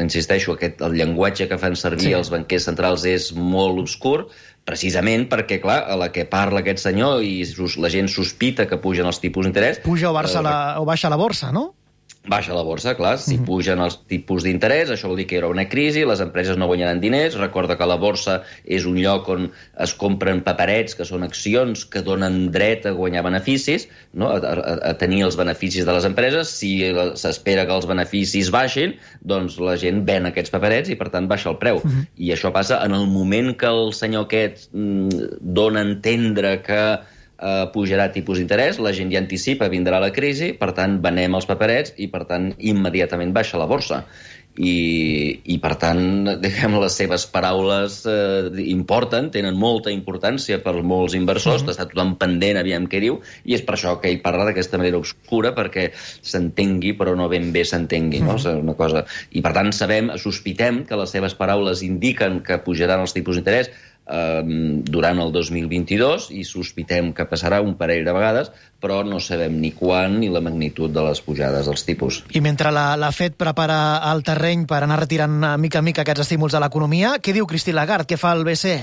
insisteixo, 0.00 0.54
aquest, 0.56 0.80
el 0.84 0.94
llenguatge 0.96 1.48
que 1.48 1.58
fan 1.60 1.74
servir 1.76 2.12
sí. 2.12 2.14
els 2.16 2.30
banquers 2.32 2.68
centrals 2.70 3.04
és 3.08 3.32
molt 3.36 3.82
obscur, 3.82 4.28
precisament 4.68 5.26
perquè, 5.32 5.58
clar, 5.60 5.82
a 5.90 5.98
la 5.98 6.08
que 6.14 6.24
parla 6.28 6.62
aquest 6.62 6.84
senyor 6.86 7.24
i 7.26 7.42
la 7.82 7.90
gent 7.92 8.08
sospita 8.08 8.68
que 8.68 8.80
pugen 8.80 9.08
els 9.08 9.20
tipus 9.20 9.48
d'interès... 9.48 9.82
Puja 9.84 10.12
o, 10.12 10.16
Barça 10.16 10.40
eh, 10.40 10.46
la, 10.46 10.56
o 10.80 10.86
baixa 10.88 11.12
la 11.12 11.20
borsa, 11.20 11.50
no? 11.52 11.72
Baixa 12.22 12.54
la 12.54 12.62
borsa, 12.62 12.94
clar. 12.94 13.18
Si 13.18 13.34
-hmm. 13.36 13.44
pugen 13.44 13.80
els 13.82 13.98
tipus 14.06 14.44
d'interès, 14.44 14.90
això 14.90 15.08
vol 15.08 15.16
dir 15.16 15.26
que 15.26 15.34
hi 15.34 15.38
haurà 15.40 15.50
una 15.50 15.68
crisi, 15.68 16.04
les 16.04 16.20
empreses 16.20 16.56
no 16.56 16.68
guanyaran 16.68 17.00
diners. 17.00 17.34
Recorda 17.34 17.76
que 17.76 17.86
la 17.86 17.96
borsa 17.96 18.42
és 18.64 18.84
un 18.84 18.94
lloc 18.96 19.28
on 19.28 19.50
es 19.78 19.94
compren 19.94 20.40
paperets, 20.40 20.94
que 20.94 21.04
són 21.04 21.24
accions 21.24 21.84
que 21.84 22.02
donen 22.02 22.52
dret 22.52 22.86
a 22.86 22.92
guanyar 22.92 23.24
beneficis, 23.24 23.88
no? 24.12 24.28
a, 24.28 24.36
a, 24.36 24.90
a 24.90 24.94
tenir 24.94 25.24
els 25.24 25.36
beneficis 25.36 25.84
de 25.84 25.92
les 25.92 26.04
empreses. 26.04 26.48
Si 26.48 26.80
s'espera 27.14 27.66
que 27.66 27.74
els 27.74 27.86
beneficis 27.86 28.50
baixin, 28.50 28.94
doncs 29.20 29.58
la 29.58 29.76
gent 29.76 30.04
ven 30.04 30.26
aquests 30.26 30.50
paperets 30.50 30.90
i, 30.90 30.94
per 30.94 31.10
tant, 31.10 31.26
baixa 31.26 31.50
el 31.50 31.58
preu. 31.58 31.80
Mm 31.82 31.90
-hmm. 31.90 32.06
I 32.16 32.32
això 32.32 32.52
passa 32.52 32.84
en 32.84 32.92
el 32.92 33.06
moment 33.06 33.56
que 33.56 33.66
el 33.66 33.92
senyor 33.92 34.22
aquest 34.22 34.70
mm, 34.72 35.08
dona 35.40 35.80
a 35.80 35.82
entendre 35.82 36.62
que 36.62 36.98
eh, 37.42 37.64
pujarà 37.74 38.10
tipus 38.14 38.38
d'interès, 38.40 38.78
la 38.82 38.94
gent 38.96 39.10
ja 39.12 39.20
anticipa, 39.22 39.70
vindrà 39.72 40.00
la 40.02 40.12
crisi, 40.14 40.52
per 40.58 40.72
tant, 40.76 41.00
venem 41.02 41.34
els 41.38 41.48
paperets 41.48 41.96
i, 41.98 42.08
per 42.12 42.24
tant, 42.30 42.52
immediatament 42.58 43.34
baixa 43.34 43.60
la 43.60 43.68
borsa. 43.70 44.04
I, 44.52 45.40
i 45.48 45.54
per 45.64 45.78
tant, 45.80 46.02
diguem, 46.44 46.74
les 46.82 46.96
seves 47.00 47.24
paraules 47.32 48.02
eh, 48.04 48.50
importen, 48.68 49.30
tenen 49.32 49.56
molta 49.56 49.92
importància 49.94 50.58
per 50.64 50.74
molts 50.82 51.16
inversors, 51.16 51.62
mm 51.62 51.66
-hmm. 51.66 51.72
està 51.72 51.88
tothom 51.88 52.16
pendent, 52.20 52.58
aviam 52.60 52.84
què 52.86 53.00
diu, 53.00 53.20
i 53.44 53.54
és 53.56 53.62
per 53.64 53.74
això 53.76 53.96
que 54.00 54.10
ell 54.10 54.20
parla 54.20 54.44
d'aquesta 54.44 54.78
manera 54.78 54.98
obscura, 54.98 55.54
perquè 55.56 55.90
s'entengui, 55.96 56.92
però 56.92 57.16
no 57.16 57.28
ben 57.28 57.52
bé 57.52 57.64
s'entengui, 57.64 58.20
no? 58.20 58.34
Mm 58.34 58.38
-hmm. 58.38 58.60
una 58.60 58.74
cosa... 58.74 59.04
I 59.30 59.40
per 59.40 59.52
tant, 59.52 59.72
sabem, 59.72 60.12
sospitem 60.18 60.84
que 60.84 60.96
les 60.96 61.10
seves 61.10 61.34
paraules 61.34 61.82
indiquen 61.82 62.42
que 62.42 62.58
pujaran 62.58 63.00
els 63.00 63.12
tipus 63.12 63.36
d'interès, 63.36 63.70
durant 64.02 65.20
el 65.22 65.30
2022 65.32 66.26
i 66.34 66.42
sospitem 66.44 67.12
que 67.14 67.26
passarà 67.30 67.60
un 67.62 67.76
parell 67.78 68.02
de 68.04 68.12
vegades, 68.12 68.50
però 68.82 68.98
no 69.06 69.20
sabem 69.22 69.54
ni 69.62 69.70
quan 69.72 70.18
ni 70.20 70.28
la 70.28 70.42
magnitud 70.42 70.90
de 70.90 71.04
les 71.06 71.22
pujades 71.22 71.70
dels 71.70 71.86
tipus. 71.86 72.18
I 72.34 72.42
mentre 72.42 72.72
la, 72.74 72.96
la 72.98 73.12
FED 73.14 73.38
prepara 73.38 74.02
el 74.10 74.24
terreny 74.26 74.66
per 74.66 74.82
anar 74.82 74.98
retirant 75.04 75.38
mica 75.62 75.78
en 75.78 75.86
mica 75.86 76.02
aquests 76.02 76.26
estímuls 76.26 76.52
de 76.52 76.60
l'economia, 76.60 77.14
què 77.22 77.32
diu 77.36 77.46
Christine 77.46 77.78
Lagarde? 77.78 78.10
Què 78.10 78.18
fa 78.18 78.34
el 78.34 78.44
BCE? 78.48 78.78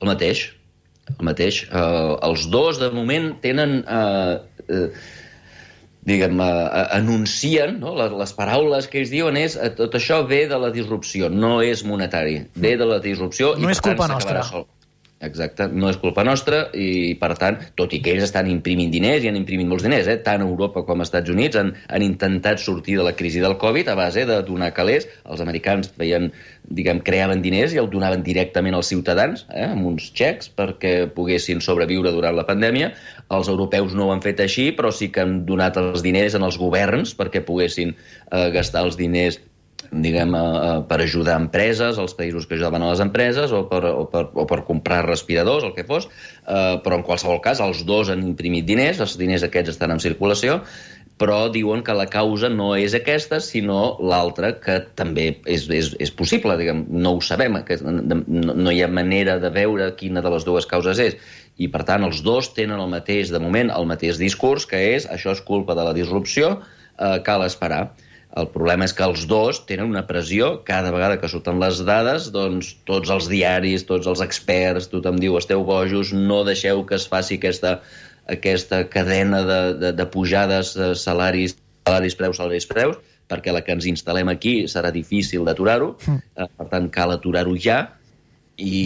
El 0.00 0.10
mateix. 0.10 0.46
El 1.12 1.26
mateix. 1.28 1.64
Uh, 1.68 2.16
els 2.30 2.48
dos, 2.50 2.80
de 2.80 2.90
moment, 2.94 3.34
tenen... 3.44 3.82
Uh, 3.84 4.64
uh, 4.68 5.20
diguem, 6.06 6.40
uh, 6.42 6.88
anuncien, 6.98 7.78
no? 7.82 7.94
les, 7.98 8.12
les 8.24 8.36
paraules 8.36 8.90
que 8.90 9.02
ells 9.02 9.14
diuen 9.14 9.38
és 9.38 9.56
tot 9.78 9.94
això 9.98 10.22
ve 10.26 10.44
de 10.50 10.58
la 10.58 10.72
disrupció, 10.74 11.30
no 11.30 11.60
és 11.62 11.84
monetari, 11.86 12.40
ve 12.54 12.76
de 12.78 12.88
la 12.88 13.00
disrupció 13.02 13.54
no 13.58 13.70
i 13.70 13.76
és 13.76 13.82
culpa 13.84 14.10
nostra. 14.10 14.42
Sol. 14.48 14.66
Exacte, 15.22 15.68
no 15.70 15.86
és 15.86 15.98
culpa 16.02 16.24
nostra 16.26 16.64
i, 16.74 17.14
per 17.20 17.30
tant, 17.38 17.60
tot 17.78 17.92
i 17.94 18.00
que 18.02 18.10
ells 18.10 18.24
estan 18.26 18.48
imprimint 18.50 18.90
diners 18.90 19.22
i 19.22 19.28
han 19.30 19.38
imprimit 19.38 19.68
molts 19.70 19.84
diners, 19.86 20.08
eh? 20.10 20.16
tant 20.26 20.42
Europa 20.42 20.82
com 20.88 20.98
als 20.98 21.12
Estats 21.12 21.30
Units 21.30 21.58
han, 21.60 21.70
han 21.94 22.02
intentat 22.02 22.58
sortir 22.58 22.96
de 22.98 23.04
la 23.06 23.14
crisi 23.14 23.38
del 23.44 23.54
Covid 23.60 23.92
a 23.92 23.94
base 23.94 24.24
de 24.26 24.40
donar 24.48 24.72
calés. 24.74 25.06
Els 25.22 25.44
americans 25.44 25.92
feien, 25.94 26.32
diguem, 26.66 26.98
creaven 27.06 27.44
diners 27.44 27.76
i 27.76 27.78
el 27.78 27.90
donaven 27.92 28.26
directament 28.26 28.74
als 28.74 28.90
ciutadans, 28.90 29.46
eh? 29.54 29.68
amb 29.68 29.86
uns 29.92 30.10
xecs 30.10 30.50
perquè 30.58 30.96
poguessin 31.14 31.62
sobreviure 31.62 32.10
durant 32.10 32.34
la 32.34 32.48
pandèmia. 32.48 32.90
Els 33.32 33.48
europeus 33.48 33.94
no 33.96 34.08
ho 34.08 34.12
han 34.14 34.24
fet 34.24 34.42
així, 34.44 34.70
però 34.76 34.92
sí 34.92 35.08
que 35.12 35.24
han 35.24 35.42
donat 35.48 35.78
els 35.80 36.04
diners 36.04 36.36
en 36.38 36.44
els 36.48 36.58
governs 36.60 37.16
perquè 37.18 37.44
poguessin 37.46 37.94
eh, 37.94 38.48
gastar 38.54 38.84
els 38.86 38.98
diners 39.00 39.40
diguem, 39.90 40.34
eh, 40.34 40.84
per 40.88 41.00
ajudar 41.02 41.36
empreses, 41.40 41.98
els 41.98 42.14
països 42.14 42.46
que 42.46 42.54
ajudaven 42.54 42.82
a 42.82 42.90
les 42.92 43.02
empreses, 43.04 43.52
o 43.52 43.64
per, 43.68 43.84
o 43.90 44.06
per, 44.08 44.24
o 44.32 44.46
per 44.46 44.62
comprar 44.64 45.02
respiradors, 45.06 45.64
el 45.64 45.74
que 45.74 45.84
fos, 45.84 46.08
eh, 46.46 46.80
però 46.84 46.96
en 46.96 47.06
qualsevol 47.06 47.42
cas 47.44 47.60
els 47.60 47.84
dos 47.84 48.08
han 48.12 48.24
imprimit 48.26 48.66
diners, 48.68 49.00
els 49.00 49.18
diners 49.18 49.44
aquests 49.48 49.74
estan 49.74 49.92
en 49.92 50.00
circulació, 50.00 50.62
però 51.22 51.44
diuen 51.52 51.84
que 51.86 51.94
la 51.94 52.08
causa 52.10 52.48
no 52.50 52.72
és 52.74 52.96
aquesta, 52.98 53.38
sinó 53.44 53.96
l'altra, 54.00 54.54
que 54.62 54.80
també 54.98 55.28
és, 55.46 55.68
és, 55.70 55.92
és 56.02 56.10
possible, 56.10 56.56
diguem, 56.58 56.86
no 56.88 57.14
ho 57.14 57.20
sabem, 57.22 57.60
que 57.68 57.76
no, 57.84 58.56
no 58.56 58.72
hi 58.72 58.82
ha 58.82 58.88
manera 58.90 59.36
de 59.42 59.52
veure 59.54 59.92
quina 59.98 60.24
de 60.24 60.32
les 60.34 60.48
dues 60.48 60.66
causes 60.66 60.98
és. 60.98 61.18
I, 61.60 61.68
per 61.72 61.82
tant, 61.88 62.04
els 62.06 62.22
dos 62.24 62.52
tenen 62.56 62.80
el 62.80 62.88
mateix, 62.90 63.32
de 63.32 63.40
moment, 63.42 63.70
el 63.74 63.88
mateix 63.90 64.20
discurs, 64.20 64.64
que 64.68 64.80
és 64.94 65.08
això 65.10 65.34
és 65.36 65.42
culpa 65.44 65.76
de 65.78 65.84
la 65.84 65.92
disrupció, 65.96 66.56
eh, 66.98 67.18
cal 67.26 67.44
esperar. 67.44 67.92
El 68.40 68.48
problema 68.48 68.86
és 68.88 68.94
que 68.96 69.04
els 69.04 69.26
dos 69.28 69.60
tenen 69.68 69.90
una 69.92 70.06
pressió, 70.08 70.62
cada 70.64 70.90
vegada 70.94 71.18
que 71.20 71.28
surten 71.28 71.60
les 71.60 71.82
dades, 71.84 72.30
doncs 72.32 72.72
tots 72.88 73.12
els 73.12 73.28
diaris, 73.28 73.84
tots 73.84 74.08
els 74.08 74.22
experts, 74.24 74.88
tothom 74.88 75.20
diu 75.20 75.36
esteu 75.36 75.66
bojos, 75.68 76.14
no 76.16 76.40
deixeu 76.48 76.80
que 76.88 76.96
es 76.96 77.04
faci 77.12 77.36
aquesta 77.36 77.82
aquesta 78.26 78.88
cadena 78.88 79.42
de, 79.42 79.74
de, 79.74 79.92
de 79.92 80.06
pujades 80.06 80.74
de 80.78 80.94
salaris, 80.94 81.56
salaris 81.86 82.14
preus, 82.14 82.38
salaris 82.38 82.68
preus, 82.70 83.00
perquè 83.30 83.54
la 83.54 83.62
que 83.64 83.74
ens 83.74 83.88
instal·lem 83.88 84.30
aquí 84.30 84.54
serà 84.70 84.92
difícil 84.94 85.46
d'aturar-ho, 85.48 85.94
mm. 85.98 86.20
eh, 86.36 86.48
per 86.58 86.68
tant 86.70 86.88
cal 86.94 87.14
aturar-ho 87.14 87.56
ja, 87.58 87.80
i, 88.62 88.82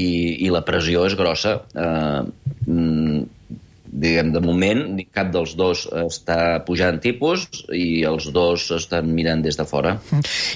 i 0.46 0.52
la 0.52 0.64
pressió 0.66 1.04
és 1.06 1.16
grossa. 1.18 1.58
Eh, 1.76 2.20
mm, 2.66 3.24
diguem, 3.96 4.30
de 4.34 4.40
moment, 4.44 4.82
cap 5.14 5.30
dels 5.32 5.54
dos 5.56 5.86
està 6.02 6.60
pujant 6.66 6.98
tipus 7.02 7.46
i 7.74 8.04
els 8.06 8.28
dos 8.34 8.68
estan 8.76 9.08
mirant 9.14 9.42
des 9.44 9.56
de 9.56 9.66
fora. 9.68 9.96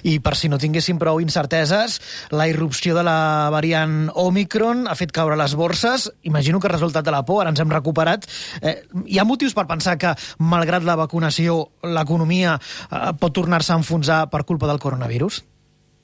I 0.05 0.19
per 0.25 0.35
si 0.37 0.51
no 0.53 0.59
tinguéssim 0.61 1.01
prou 1.01 1.23
incerteses, 1.23 1.99
la 2.37 2.49
irrupció 2.51 2.97
de 2.97 3.05
la 3.07 3.49
variant 3.53 4.11
Omicron 4.21 4.87
ha 4.91 4.97
fet 4.99 5.15
caure 5.17 5.39
les 5.41 5.57
borses. 5.57 6.11
Imagino 6.29 6.61
que 6.61 6.69
el 6.69 6.77
resultat 6.77 7.07
de 7.07 7.15
la 7.15 7.25
por, 7.25 7.43
ara 7.43 7.55
ens 7.55 7.63
hem 7.63 7.73
recuperat. 7.73 8.29
Eh, 8.61 8.81
hi 9.07 9.21
ha 9.21 9.29
motius 9.29 9.57
per 9.57 9.69
pensar 9.71 9.97
que, 10.01 10.15
malgrat 10.39 10.85
la 10.85 10.99
vacunació, 11.01 11.63
l'economia 11.87 12.59
eh, 12.59 13.13
pot 13.21 13.35
tornar-se 13.37 13.73
a 13.73 13.81
enfonsar 13.81 14.27
per 14.31 14.45
culpa 14.45 14.69
del 14.69 14.83
coronavirus? 14.83 15.45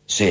Sí, 0.07 0.31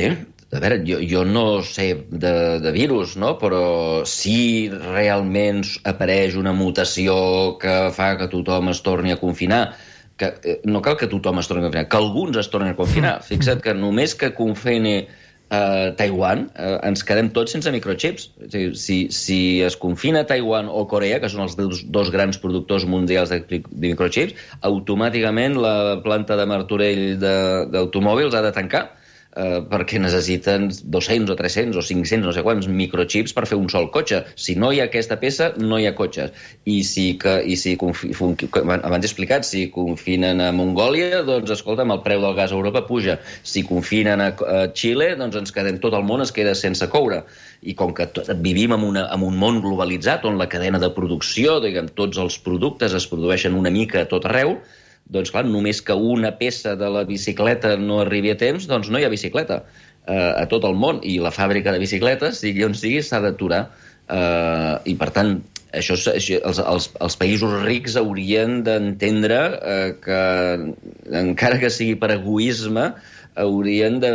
a 0.52 0.60
veure, 0.62 0.78
jo, 0.86 1.00
jo 1.02 1.24
no 1.26 1.62
sé 1.66 1.88
de, 2.10 2.60
de 2.62 2.72
virus, 2.72 3.16
no? 3.18 3.34
però 3.40 4.06
si 4.06 4.70
realment 4.70 5.64
apareix 5.88 6.36
una 6.38 6.54
mutació 6.54 7.16
que 7.62 7.76
fa 7.96 8.14
que 8.20 8.30
tothom 8.30 8.70
es 8.70 8.82
torni 8.86 9.12
a 9.12 9.20
confinar, 9.20 9.74
que 10.16 10.32
eh, 10.44 10.58
no 10.64 10.82
cal 10.82 10.96
que 10.96 11.10
tothom 11.10 11.42
es 11.42 11.50
torni 11.50 11.64
a 11.64 11.66
confinar, 11.66 11.88
que 11.90 11.98
alguns 11.98 12.38
es 12.38 12.50
tornin 12.52 12.76
a 12.76 12.78
confinar. 12.78 13.16
Mm. 13.18 13.28
Fixa't 13.32 13.64
que 13.64 13.74
només 13.74 14.14
que 14.14 14.30
confini 14.38 14.94
eh, 15.02 15.88
Taiwan, 15.98 16.46
eh, 16.54 16.76
ens 16.88 17.02
quedem 17.06 17.32
tots 17.34 17.52
sense 17.56 17.72
microchips. 17.74 18.28
Si, 18.78 19.00
si 19.10 19.40
es 19.66 19.76
confina 19.76 20.24
Taiwan 20.30 20.70
o 20.70 20.84
Corea, 20.86 21.18
que 21.20 21.30
són 21.32 21.42
els 21.48 21.58
dos, 21.58 21.82
dos 21.90 22.12
grans 22.14 22.38
productors 22.38 22.86
mundials 22.86 23.34
de, 23.34 23.42
de 23.50 23.90
microchips, 23.90 24.38
automàticament 24.70 25.58
la 25.58 25.98
planta 26.06 26.38
de 26.38 26.46
Martorell 26.54 27.04
d'automòbils 27.18 28.38
ha 28.38 28.46
de 28.46 28.54
tancar 28.54 28.86
eh, 29.36 29.60
perquè 29.68 30.00
necessiten 30.00 30.68
200 30.72 31.32
o 31.32 31.36
300 31.38 31.76
o 31.78 31.84
500, 31.84 32.24
no 32.24 32.34
sé 32.34 32.42
quants, 32.46 32.68
microchips 32.68 33.34
per 33.36 33.46
fer 33.48 33.58
un 33.60 33.68
sol 33.72 33.90
cotxe. 33.94 34.22
Si 34.34 34.56
no 34.58 34.72
hi 34.72 34.80
ha 34.80 34.88
aquesta 34.88 35.18
peça, 35.20 35.50
no 35.60 35.78
hi 35.78 35.86
ha 35.88 35.94
cotxes. 35.98 36.32
I 36.64 36.78
si, 36.88 37.06
que, 37.20 37.36
i 37.44 37.56
si 37.60 37.76
abans 37.76 39.04
he 39.04 39.08
explicat, 39.08 39.46
si 39.48 39.66
confinen 39.74 40.40
a 40.44 40.52
Mongòlia, 40.56 41.22
doncs, 41.26 41.52
escolta'm, 41.58 41.92
el 41.94 42.02
preu 42.06 42.24
del 42.24 42.36
gas 42.38 42.54
a 42.54 42.58
Europa 42.58 42.86
puja. 42.88 43.18
Si 43.46 43.64
confinen 43.66 44.24
a, 44.24 44.30
a 44.32 44.62
Xile, 44.72 45.12
doncs 45.20 45.38
ens 45.42 45.54
quedem, 45.54 45.80
tot 45.82 45.96
el 45.98 46.06
món 46.08 46.24
es 46.24 46.32
queda 46.34 46.56
sense 46.56 46.88
coure. 46.92 47.22
I 47.66 47.76
com 47.76 47.92
que 47.96 48.08
tot, 48.16 48.32
vivim 48.44 48.74
en, 48.76 48.84
una, 48.86 49.06
en 49.12 49.22
un 49.26 49.36
món 49.40 49.60
globalitzat, 49.64 50.24
on 50.28 50.40
la 50.40 50.48
cadena 50.52 50.80
de 50.82 50.90
producció, 50.96 51.60
diguem, 51.64 51.92
tots 51.98 52.18
els 52.22 52.40
productes 52.42 52.96
es 52.96 53.08
produeixen 53.10 53.56
una 53.58 53.72
mica 53.72 54.02
a 54.02 54.10
tot 54.10 54.28
arreu, 54.28 54.56
doncs 55.12 55.32
clar, 55.34 55.44
només 55.46 55.80
que 55.84 55.94
una 55.94 56.32
peça 56.38 56.74
de 56.78 56.88
la 56.90 57.04
bicicleta 57.06 57.76
no 57.78 58.00
arribi 58.02 58.32
a 58.32 58.38
temps, 58.40 58.66
doncs 58.70 58.90
no 58.90 58.98
hi 58.98 59.06
ha 59.06 59.12
bicicleta 59.12 59.62
eh, 60.06 60.32
a 60.42 60.46
tot 60.50 60.66
el 60.66 60.78
món, 60.78 61.02
i 61.06 61.18
la 61.22 61.34
fàbrica 61.34 61.74
de 61.74 61.82
bicicletes, 61.82 62.40
sigui 62.42 62.66
on 62.66 62.74
sigui, 62.78 63.02
s'ha 63.02 63.22
d'aturar. 63.24 63.66
Eh, 64.06 64.74
I, 64.92 64.96
per 64.98 65.10
tant, 65.14 65.36
això, 65.76 65.98
això 65.98 66.40
els, 66.40 66.62
els, 66.62 66.88
els 67.02 67.18
països 67.20 67.60
rics 67.66 67.98
haurien 68.00 68.62
d'entendre 68.66 69.42
eh, 69.58 69.92
que, 70.02 70.22
encara 71.22 71.60
que 71.62 71.70
sigui 71.72 71.98
per 72.00 72.14
egoisme, 72.16 72.90
haurien 73.36 74.00
de 74.00 74.10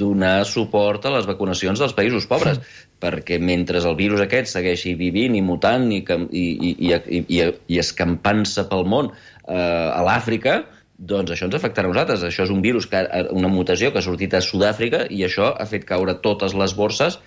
donar 0.00 0.46
suport 0.48 1.04
a 1.04 1.12
les 1.12 1.26
vacunacions 1.28 1.80
dels 1.82 1.92
països 1.92 2.24
pobres, 2.30 2.60
perquè 3.02 3.36
mentre 3.36 3.82
el 3.84 3.96
virus 3.98 4.22
aquest 4.24 4.48
segueixi 4.54 4.94
vivint 4.96 5.36
i 5.36 5.42
mutant 5.44 5.90
i, 5.92 6.00
i, 6.00 6.46
i, 6.70 6.72
i, 6.88 7.20
i, 7.20 7.42
i 7.68 7.80
escampant-se 7.82 8.64
pel 8.70 8.86
món 8.88 9.10
eh, 9.12 9.35
a 9.46 10.02
l'Àfrica, 10.06 10.60
doncs 10.96 11.32
això 11.32 11.46
ens 11.46 11.56
afectarà 11.58 11.88
a 11.88 11.92
nosaltres. 11.92 12.24
Això 12.24 12.46
és 12.46 12.52
un 12.52 12.62
virus, 12.64 12.86
que, 12.90 13.02
una 13.36 13.50
mutació 13.52 13.92
que 13.92 14.00
ha 14.00 14.06
sortit 14.06 14.34
a 14.34 14.42
Sud-àfrica 14.44 15.04
i 15.12 15.22
això 15.26 15.52
ha 15.52 15.66
fet 15.68 15.84
caure 15.88 16.16
totes 16.24 16.56
les 16.56 16.74
borses, 16.76 17.18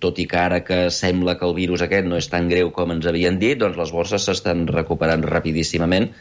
tot 0.00 0.18
i 0.22 0.26
que 0.30 0.38
ara 0.38 0.62
que 0.64 0.86
sembla 0.94 1.36
que 1.38 1.46
el 1.46 1.54
virus 1.56 1.82
aquest 1.84 2.06
no 2.06 2.16
és 2.16 2.28
tan 2.30 2.48
greu 2.48 2.70
com 2.74 2.94
ens 2.94 3.06
havien 3.10 3.38
dit, 3.38 3.58
doncs 3.58 3.78
les 3.80 3.92
borses 3.92 4.24
s'estan 4.24 4.66
recuperant 4.70 5.24
rapidíssimament, 5.26 6.12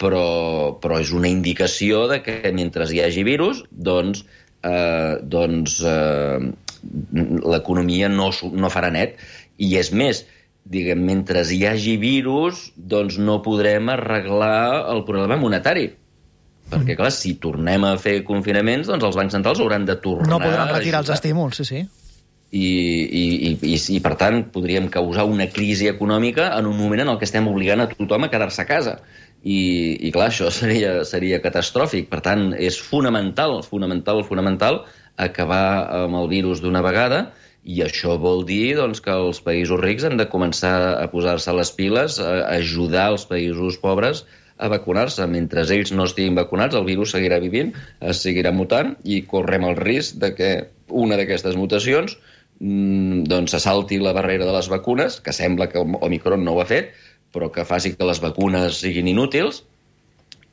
però, 0.00 0.76
però 0.80 1.00
és 1.00 1.12
una 1.16 1.28
indicació 1.28 2.06
de 2.10 2.20
que 2.24 2.52
mentre 2.56 2.88
hi 2.90 3.02
hagi 3.04 3.24
virus, 3.28 3.62
doncs, 3.70 4.24
eh, 4.64 5.16
doncs 5.22 5.80
eh, 5.84 6.40
l'economia 7.44 8.08
no, 8.12 8.30
no 8.52 8.72
farà 8.72 8.90
net. 8.92 9.20
I 9.56 9.76
és 9.80 9.92
més, 9.92 10.26
diguem, 10.66 11.02
mentre 11.06 11.44
hi 11.52 11.60
hagi 11.68 11.96
virus, 12.00 12.70
doncs 12.76 13.20
no 13.22 13.38
podrem 13.44 13.92
arreglar 13.92 14.86
el 14.92 15.04
problema 15.06 15.38
monetari. 15.38 15.86
Perquè, 16.66 16.96
clar, 16.98 17.12
si 17.14 17.36
tornem 17.38 17.84
a 17.86 17.92
fer 18.02 18.18
confinaments, 18.26 18.88
doncs 18.90 19.06
els 19.06 19.18
bancs 19.18 19.36
centrals 19.36 19.62
hauran 19.62 19.86
de 19.86 19.94
tornar... 20.02 20.32
No 20.32 20.40
podran 20.42 20.72
retirar 20.72 21.04
els 21.04 21.12
estímuls, 21.14 21.60
sí, 21.60 21.68
sí. 21.68 21.84
I, 22.50 22.64
i, 22.66 23.22
i, 23.22 23.52
i, 23.74 23.76
i, 23.76 24.00
per 24.02 24.14
tant, 24.18 24.40
podríem 24.54 24.88
causar 24.90 25.26
una 25.30 25.46
crisi 25.52 25.86
econòmica 25.90 26.48
en 26.58 26.66
un 26.66 26.76
moment 26.78 27.04
en 27.04 27.12
el 27.12 27.20
que 27.20 27.26
estem 27.28 27.46
obligant 27.50 27.84
a 27.84 27.88
tothom 27.92 28.26
a 28.26 28.30
quedar-se 28.32 28.64
a 28.64 28.66
casa. 28.66 28.96
I, 29.46 29.60
i 30.08 30.10
clar, 30.14 30.32
això 30.32 30.50
seria, 30.58 30.98
seria 31.06 31.38
catastròfic. 31.44 32.10
Per 32.10 32.22
tant, 32.26 32.48
és 32.58 32.80
fonamental, 32.82 33.60
fonamental, 33.66 34.24
fonamental 34.26 34.82
acabar 35.16 35.66
amb 36.02 36.18
el 36.18 36.26
virus 36.34 36.58
d'una 36.60 36.82
vegada 36.84 37.28
i 37.66 37.82
això 37.82 38.14
vol 38.22 38.44
dir 38.46 38.76
doncs, 38.78 39.00
que 39.02 39.10
els 39.10 39.40
països 39.42 39.80
rics 39.82 40.06
han 40.06 40.20
de 40.20 40.28
començar 40.30 40.74
a 41.02 41.06
posar-se 41.10 41.54
les 41.56 41.72
piles, 41.74 42.20
a 42.22 42.46
ajudar 42.54 43.08
els 43.14 43.26
països 43.26 43.78
pobres 43.82 44.22
a 44.56 44.70
vacunar-se. 44.72 45.26
Mentre 45.26 45.66
ells 45.74 45.92
no 45.92 46.06
estiguin 46.06 46.38
vacunats, 46.38 46.78
el 46.78 46.86
virus 46.86 47.16
seguirà 47.16 47.40
vivint, 47.42 47.74
es 48.00 48.22
seguirà 48.22 48.54
mutant 48.54 48.94
i 49.04 49.20
correm 49.32 49.66
el 49.66 49.76
risc 49.80 50.20
de 50.22 50.32
que 50.38 50.50
una 50.88 51.18
d'aquestes 51.18 51.58
mutacions 51.58 52.14
mmm, 52.60 53.26
doncs 53.26 53.58
salti 53.66 53.98
la 53.98 54.14
barrera 54.16 54.46
de 54.46 54.54
les 54.54 54.70
vacunes, 54.70 55.18
que 55.20 55.34
sembla 55.34 55.68
que 55.72 55.82
Omicron 55.82 56.46
no 56.46 56.54
ho 56.54 56.62
ha 56.62 56.70
fet, 56.70 56.94
però 57.34 57.50
que 57.52 57.66
faci 57.68 57.96
que 57.96 58.06
les 58.06 58.22
vacunes 58.22 58.78
siguin 58.84 59.10
inútils 59.10 59.64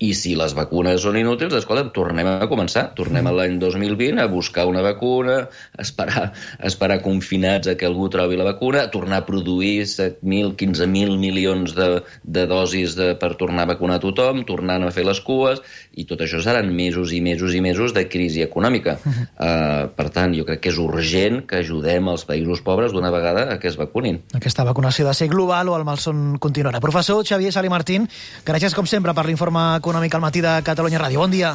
i 0.01 0.12
si 0.17 0.33
les 0.35 0.53
vacunes 0.57 1.03
són 1.03 1.15
inútils, 1.19 1.53
escolta, 1.55 1.85
tornem 1.95 2.27
a 2.27 2.47
començar. 2.51 2.89
Tornem 2.97 3.27
a 3.27 3.31
mm. 3.31 3.38
l'any 3.38 3.57
2020 3.62 4.21
a 4.23 4.27
buscar 4.31 4.65
una 4.67 4.81
vacuna, 4.83 5.38
a 5.45 5.81
esperar, 5.83 6.25
a 6.33 6.65
esperar 6.67 7.00
confinats 7.03 7.69
a 7.69 7.75
que 7.79 7.88
algú 7.88 8.09
trobi 8.12 8.39
la 8.39 8.47
vacuna, 8.47 8.83
a 8.83 8.91
tornar 8.91 9.21
a 9.21 9.25
produir 9.27 9.85
7.000, 9.88 10.55
15.000 10.59 11.19
milions 11.21 11.75
de, 11.77 11.89
de 12.23 12.45
dosis 12.50 12.97
de, 13.00 13.13
per 13.19 13.33
tornar 13.39 13.67
a 13.67 13.71
vacunar 13.73 14.00
a 14.01 14.03
tothom, 14.03 14.43
tornant 14.50 14.83
a 14.83 14.91
fer 14.95 15.05
les 15.07 15.21
cues, 15.23 15.62
i 15.93 16.07
tot 16.09 16.25
això 16.25 16.41
seran 16.43 16.73
mesos 16.73 17.13
i 17.13 17.21
mesos 17.23 17.53
i 17.55 17.62
mesos 17.63 17.93
de 17.95 18.07
crisi 18.09 18.43
econòmica. 18.43 18.97
Uh 18.97 19.13
-huh. 19.13 19.27
uh, 19.38 19.89
per 19.95 20.09
tant, 20.09 20.33
jo 20.35 20.45
crec 20.45 20.59
que 20.59 20.69
és 20.69 20.77
urgent 20.77 21.45
que 21.47 21.62
ajudem 21.62 22.07
els 22.07 22.25
països 22.25 22.62
pobres 22.62 22.91
d'una 22.91 23.12
vegada 23.12 23.53
a 23.53 23.59
que 23.59 23.67
es 23.67 23.77
vacunin. 23.77 24.21
Aquesta 24.33 24.63
vacunació 24.63 25.07
de 25.07 25.13
ser 25.13 25.27
global 25.27 25.69
o 25.69 25.77
el 25.77 25.85
malson 25.85 26.39
continuarà. 26.39 26.79
Professor 26.79 27.23
Xavier 27.25 27.51
Sali 27.51 27.69
Martín, 27.69 28.09
gràcies 28.45 28.73
com 28.73 28.85
sempre 28.85 29.13
per 29.13 29.25
l'informe 29.25 29.79
econòmic 29.84 30.16
al 30.16 30.24
matí 30.24 30.40
de 30.40 30.56
Catalunya 30.63 31.04
Ràdio. 31.04 31.20
Bon 31.20 31.32
dia. 31.32 31.54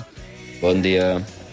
Bon 0.60 0.84
dia. 0.84 1.37